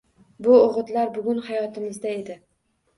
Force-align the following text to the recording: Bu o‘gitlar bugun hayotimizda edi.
Bu 0.47 0.55
o‘gitlar 0.61 1.13
bugun 1.19 1.45
hayotimizda 1.51 2.15
edi. 2.19 2.43